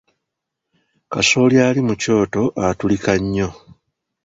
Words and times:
Kasooli 1.11 1.57
ali 1.67 1.81
mu 1.87 1.93
kyoto 2.01 2.43
atulika 2.67 3.13
nnyo. 3.21 3.49